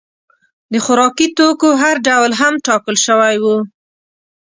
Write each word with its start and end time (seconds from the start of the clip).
د 0.71 0.73
خوراکي 0.85 1.27
توکو 1.37 1.69
ډول 2.07 2.31
هم 2.41 2.53
ټاکل 2.65 2.95
شوی 3.05 3.35
و. 3.43 3.45